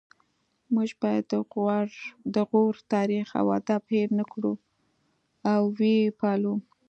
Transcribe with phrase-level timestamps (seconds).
[0.73, 1.25] موږ باید
[2.35, 4.53] د غور تاریخ او ادب هیر نکړو
[5.53, 6.55] او ويې پالو